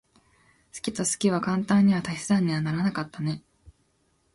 [0.73, 3.43] 好きと好きは簡単には足し算にはならなかったね。